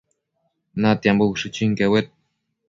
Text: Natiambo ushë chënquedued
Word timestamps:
Natiambo 0.85 1.27
ushë 1.35 1.53
chënquedued 1.59 2.11